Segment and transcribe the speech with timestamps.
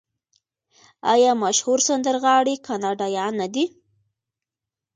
[1.13, 3.65] آیا مشهور سندرغاړي کاناډایان نه دي؟